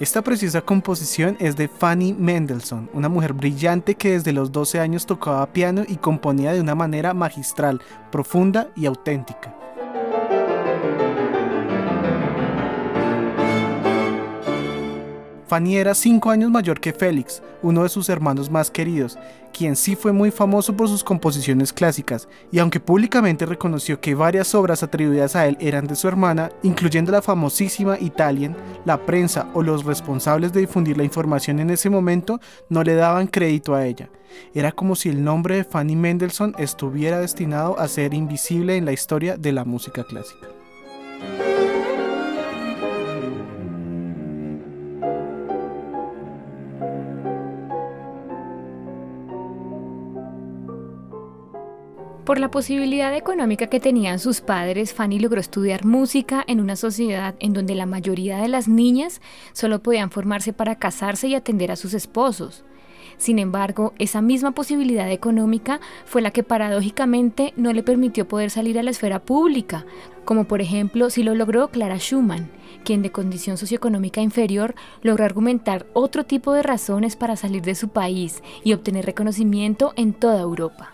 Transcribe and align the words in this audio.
Esta 0.00 0.22
preciosa 0.22 0.60
composición 0.60 1.36
es 1.38 1.54
de 1.54 1.68
Fanny 1.68 2.14
Mendelssohn, 2.14 2.90
una 2.92 3.08
mujer 3.08 3.32
brillante 3.32 3.94
que 3.94 4.10
desde 4.10 4.32
los 4.32 4.50
12 4.50 4.80
años 4.80 5.06
tocaba 5.06 5.46
piano 5.52 5.84
y 5.86 5.98
componía 5.98 6.52
de 6.52 6.60
una 6.60 6.74
manera 6.74 7.14
magistral, 7.14 7.80
profunda 8.10 8.70
y 8.74 8.86
auténtica. 8.86 9.54
Fanny 15.46 15.76
era 15.76 15.94
cinco 15.94 16.30
años 16.30 16.50
mayor 16.50 16.80
que 16.80 16.92
Félix, 16.92 17.42
uno 17.62 17.82
de 17.82 17.88
sus 17.88 18.08
hermanos 18.08 18.50
más 18.50 18.70
queridos, 18.70 19.18
quien 19.52 19.76
sí 19.76 19.94
fue 19.94 20.12
muy 20.12 20.30
famoso 20.30 20.76
por 20.76 20.88
sus 20.88 21.04
composiciones 21.04 21.72
clásicas, 21.72 22.28
y 22.50 22.58
aunque 22.58 22.80
públicamente 22.80 23.46
reconoció 23.46 24.00
que 24.00 24.14
varias 24.14 24.54
obras 24.54 24.82
atribuidas 24.82 25.36
a 25.36 25.46
él 25.46 25.56
eran 25.60 25.86
de 25.86 25.96
su 25.96 26.08
hermana, 26.08 26.50
incluyendo 26.62 27.12
la 27.12 27.22
famosísima 27.22 27.98
Italian, 28.00 28.56
la 28.84 28.98
prensa 29.04 29.48
o 29.54 29.62
los 29.62 29.84
responsables 29.84 30.52
de 30.52 30.60
difundir 30.60 30.96
la 30.96 31.04
información 31.04 31.60
en 31.60 31.70
ese 31.70 31.90
momento 31.90 32.40
no 32.68 32.82
le 32.82 32.94
daban 32.94 33.26
crédito 33.26 33.74
a 33.74 33.86
ella. 33.86 34.10
Era 34.54 34.72
como 34.72 34.96
si 34.96 35.10
el 35.10 35.22
nombre 35.22 35.56
de 35.56 35.64
Fanny 35.64 35.94
Mendelssohn 35.94 36.54
estuviera 36.58 37.20
destinado 37.20 37.78
a 37.78 37.86
ser 37.86 38.14
invisible 38.14 38.76
en 38.76 38.84
la 38.84 38.92
historia 38.92 39.36
de 39.36 39.52
la 39.52 39.64
música 39.64 40.04
clásica. 40.04 40.48
Por 52.24 52.40
la 52.40 52.50
posibilidad 52.50 53.14
económica 53.14 53.66
que 53.66 53.80
tenían 53.80 54.18
sus 54.18 54.40
padres, 54.40 54.94
Fanny 54.94 55.18
logró 55.18 55.42
estudiar 55.42 55.84
música 55.84 56.42
en 56.46 56.58
una 56.58 56.74
sociedad 56.74 57.34
en 57.38 57.52
donde 57.52 57.74
la 57.74 57.84
mayoría 57.84 58.38
de 58.38 58.48
las 58.48 58.66
niñas 58.66 59.20
solo 59.52 59.82
podían 59.82 60.10
formarse 60.10 60.54
para 60.54 60.76
casarse 60.76 61.28
y 61.28 61.34
atender 61.34 61.70
a 61.70 61.76
sus 61.76 61.92
esposos. 61.92 62.64
Sin 63.18 63.38
embargo, 63.38 63.92
esa 63.98 64.22
misma 64.22 64.52
posibilidad 64.52 65.12
económica 65.12 65.80
fue 66.06 66.22
la 66.22 66.30
que 66.30 66.42
paradójicamente 66.42 67.52
no 67.58 67.74
le 67.74 67.82
permitió 67.82 68.26
poder 68.26 68.48
salir 68.48 68.78
a 68.78 68.82
la 68.82 68.90
esfera 68.90 69.18
pública, 69.20 69.84
como 70.24 70.44
por 70.44 70.62
ejemplo 70.62 71.10
si 71.10 71.22
lo 71.22 71.34
logró 71.34 71.68
Clara 71.68 71.98
Schumann, 71.98 72.50
quien 72.84 73.02
de 73.02 73.12
condición 73.12 73.58
socioeconómica 73.58 74.22
inferior 74.22 74.74
logró 75.02 75.26
argumentar 75.26 75.84
otro 75.92 76.24
tipo 76.24 76.54
de 76.54 76.62
razones 76.62 77.16
para 77.16 77.36
salir 77.36 77.60
de 77.60 77.74
su 77.74 77.90
país 77.90 78.42
y 78.64 78.72
obtener 78.72 79.04
reconocimiento 79.04 79.92
en 79.96 80.14
toda 80.14 80.40
Europa. 80.40 80.93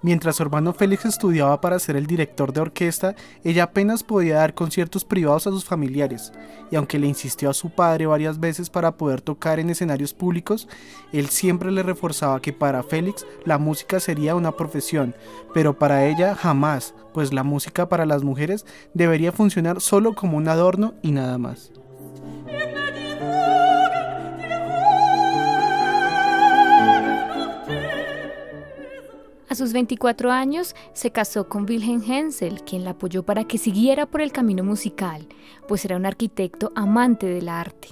Mientras 0.00 0.36
su 0.36 0.44
hermano 0.44 0.72
Félix 0.72 1.06
estudiaba 1.06 1.60
para 1.60 1.78
ser 1.80 1.96
el 1.96 2.06
director 2.06 2.52
de 2.52 2.60
orquesta, 2.60 3.16
ella 3.42 3.64
apenas 3.64 4.04
podía 4.04 4.36
dar 4.36 4.54
conciertos 4.54 5.04
privados 5.04 5.48
a 5.48 5.50
sus 5.50 5.64
familiares, 5.64 6.32
y 6.70 6.76
aunque 6.76 7.00
le 7.00 7.08
insistió 7.08 7.50
a 7.50 7.54
su 7.54 7.70
padre 7.70 8.06
varias 8.06 8.38
veces 8.38 8.70
para 8.70 8.96
poder 8.96 9.20
tocar 9.20 9.58
en 9.58 9.70
escenarios 9.70 10.14
públicos, 10.14 10.68
él 11.12 11.28
siempre 11.28 11.72
le 11.72 11.82
reforzaba 11.82 12.40
que 12.40 12.52
para 12.52 12.84
Félix 12.84 13.26
la 13.44 13.58
música 13.58 13.98
sería 13.98 14.36
una 14.36 14.52
profesión, 14.52 15.16
pero 15.52 15.76
para 15.76 16.06
ella 16.06 16.36
jamás, 16.36 16.94
pues 17.12 17.32
la 17.32 17.42
música 17.42 17.88
para 17.88 18.06
las 18.06 18.22
mujeres 18.22 18.66
debería 18.94 19.32
funcionar 19.32 19.80
solo 19.80 20.14
como 20.14 20.36
un 20.36 20.46
adorno 20.46 20.94
y 21.02 21.10
nada 21.10 21.38
más. 21.38 21.72
Sus 29.58 29.74
24 29.74 30.30
años 30.30 30.74
se 30.94 31.10
casó 31.10 31.48
con 31.48 31.66
Wilhelm 31.68 32.02
Hensel, 32.02 32.62
quien 32.64 32.84
la 32.84 32.90
apoyó 32.90 33.22
para 33.22 33.44
que 33.44 33.58
siguiera 33.58 34.06
por 34.06 34.22
el 34.22 34.32
camino 34.32 34.64
musical, 34.64 35.28
pues 35.66 35.84
era 35.84 35.96
un 35.96 36.06
arquitecto 36.06 36.72
amante 36.74 37.26
del 37.26 37.50
arte. 37.50 37.88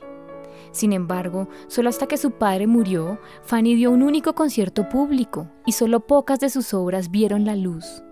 Sin 0.73 0.93
embargo, 0.93 1.49
solo 1.69 1.89
hasta 1.89 2.07
que 2.07 2.17
su 2.17 2.33
padre 2.33 2.67
murió, 2.67 3.19
Fanny 3.43 3.75
dio 3.75 3.91
un 3.91 4.03
único 4.03 4.35
concierto 4.35 4.89
público 4.89 5.51
y 5.67 5.73
solo 5.73 6.07
pocas 6.07 6.41
de 6.41 6.51
sus 6.51 6.73
obras 6.73 7.11
vieron 7.11 7.45
la 7.45 7.57
luz 7.57 8.03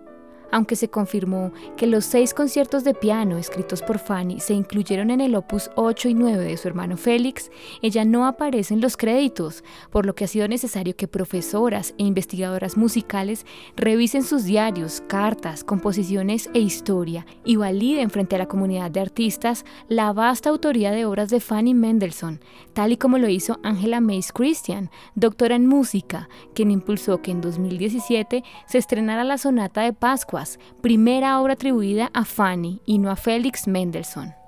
aunque 0.51 0.75
se 0.75 0.89
confirmó 0.89 1.51
que 1.77 1.87
los 1.87 2.05
seis 2.05 2.33
conciertos 2.33 2.83
de 2.83 2.93
piano 2.93 3.37
escritos 3.37 3.81
por 3.81 3.99
Fanny 3.99 4.39
se 4.39 4.53
incluyeron 4.53 5.11
en 5.11 5.21
el 5.21 5.35
opus 5.35 5.69
8 5.75 6.09
y 6.09 6.13
9 6.13 6.43
de 6.43 6.57
su 6.57 6.67
hermano 6.67 6.97
Félix, 6.97 7.51
ella 7.81 8.05
no 8.05 8.25
aparece 8.25 8.73
en 8.73 8.81
los 8.81 8.97
créditos, 8.97 9.63
por 9.91 10.05
lo 10.05 10.15
que 10.15 10.25
ha 10.25 10.27
sido 10.27 10.47
necesario 10.47 10.95
que 10.95 11.07
profesoras 11.07 11.93
e 11.97 12.03
investigadoras 12.03 12.77
musicales 12.77 13.45
revisen 13.75 14.23
sus 14.23 14.43
diarios, 14.43 15.01
cartas, 15.07 15.63
composiciones 15.63 16.49
e 16.53 16.59
historia 16.59 17.25
y 17.43 17.55
validen 17.55 18.09
frente 18.09 18.35
a 18.35 18.39
la 18.39 18.47
comunidad 18.47 18.91
de 18.91 19.01
artistas 19.01 19.65
la 19.87 20.13
vasta 20.13 20.49
autoría 20.49 20.91
de 20.91 21.05
obras 21.05 21.29
de 21.29 21.39
Fanny 21.39 21.73
Mendelssohn, 21.73 22.39
tal 22.73 22.91
y 22.91 22.97
como 22.97 23.17
lo 23.17 23.29
hizo 23.29 23.59
Angela 23.63 24.01
Mace 24.01 24.31
Christian, 24.33 24.89
doctora 25.15 25.55
en 25.55 25.67
música, 25.67 26.29
quien 26.53 26.71
impulsó 26.71 27.21
que 27.21 27.31
en 27.31 27.41
2017 27.41 28.43
se 28.67 28.77
estrenara 28.77 29.23
la 29.23 29.37
sonata 29.37 29.81
de 29.81 29.93
Pascua 29.93 30.34
primera 30.81 31.39
obra 31.39 31.53
atribuida 31.53 32.11
a 32.13 32.25
Fanny 32.25 32.81
y 32.85 32.99
no 32.99 33.09
a 33.09 33.15
Félix 33.15 33.67
Mendelssohn. 33.67 34.44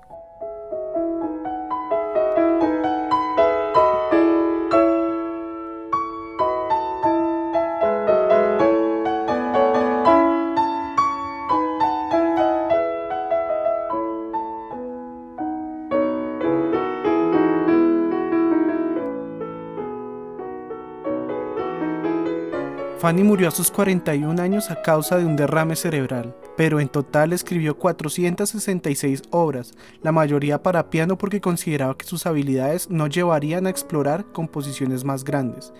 Fanny 22.98 23.22
murió 23.22 23.46
a 23.46 23.52
sus 23.52 23.70
41 23.70 24.42
años 24.42 24.72
a 24.72 24.82
causa 24.82 25.18
de 25.18 25.24
un 25.24 25.36
derrame 25.36 25.76
cerebral, 25.76 26.34
pero 26.56 26.80
en 26.80 26.88
total 26.88 27.32
escribió 27.32 27.78
466 27.78 29.22
obras, 29.30 29.74
la 30.02 30.10
mayoría 30.10 30.64
para 30.64 30.90
piano 30.90 31.16
porque 31.16 31.40
consideraba 31.40 31.96
que 31.96 32.06
sus 32.06 32.26
habilidades 32.26 32.90
no 32.90 33.06
llevarían 33.06 33.68
a 33.68 33.70
explorar 33.70 34.24
composiciones 34.32 35.04
más 35.04 35.22
grandes, 35.22 35.72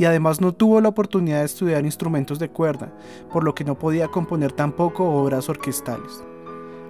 y 0.00 0.04
además 0.06 0.40
no 0.40 0.52
tuvo 0.52 0.80
la 0.80 0.88
oportunidad 0.88 1.38
de 1.38 1.44
estudiar 1.44 1.84
instrumentos 1.84 2.40
de 2.40 2.48
cuerda, 2.48 2.92
por 3.32 3.44
lo 3.44 3.54
que 3.54 3.62
no 3.62 3.78
podía 3.78 4.08
componer 4.08 4.50
tampoco 4.50 5.08
obras 5.08 5.48
orquestales. 5.48 6.24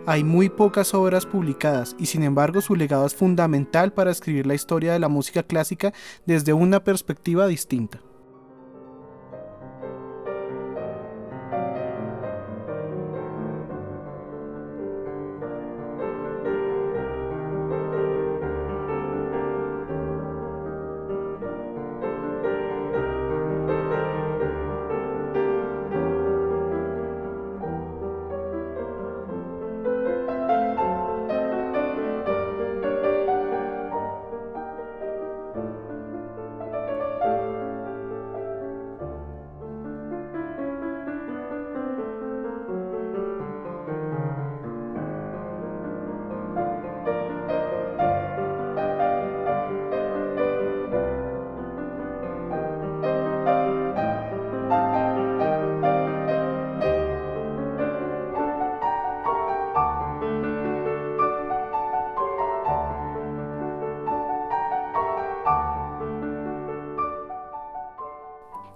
Hay 0.07 0.25
muy 0.25 0.49
pocas 0.49 0.95
obras 0.95 1.27
publicadas 1.27 1.95
y 1.99 2.07
sin 2.07 2.23
embargo 2.23 2.63
su 2.63 2.75
legado 2.75 3.05
es 3.05 3.15
fundamental 3.15 3.93
para 3.93 4.11
escribir 4.11 4.47
la 4.47 4.55
historia 4.55 4.95
de 4.95 4.99
la 4.99 5.09
música 5.09 5.43
clásica 5.43 5.93
desde 6.25 6.55
una 6.55 6.85
perspectiva 6.85 7.47
distinta. 7.47 8.01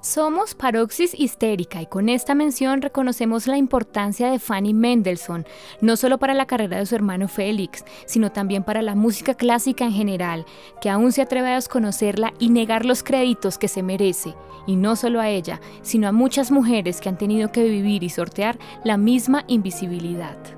Somos 0.09 0.55
Paroxis 0.55 1.13
Histérica 1.13 1.83
y 1.83 1.87
con 1.87 2.09
esta 2.09 2.35
mención 2.35 2.81
reconocemos 2.81 3.47
la 3.47 3.59
importancia 3.59 4.31
de 4.31 4.39
Fanny 4.39 4.73
Mendelssohn, 4.73 5.45
no 5.83 5.99
solo 5.99 6.17
para 6.17 6.33
la 6.33 6.47
carrera 6.47 6.79
de 6.79 6.87
su 6.87 6.95
hermano 6.95 7.29
Félix, 7.29 7.85
sino 8.07 8.33
también 8.33 8.65
para 8.65 8.81
la 8.81 8.95
música 8.95 9.35
clásica 9.35 9.85
en 9.85 9.93
general, 9.93 10.47
que 10.81 10.89
aún 10.89 11.13
se 11.13 11.21
atreve 11.21 11.51
a 11.51 11.57
desconocerla 11.57 12.33
y 12.39 12.49
negar 12.49 12.87
los 12.87 13.03
créditos 13.03 13.59
que 13.59 13.69
se 13.69 13.83
merece, 13.83 14.35
y 14.67 14.77
no 14.77 14.97
solo 14.97 15.21
a 15.21 15.29
ella, 15.29 15.61
sino 15.83 16.09
a 16.09 16.13
muchas 16.13 16.51
mujeres 16.51 17.03
que 17.03 17.11
han 17.11 17.19
tenido 17.19 17.53
que 17.53 17.65
vivir 17.65 18.03
y 18.03 18.09
sortear 18.09 18.59
la 18.85 18.97
misma 18.97 19.45
invisibilidad. 19.47 20.58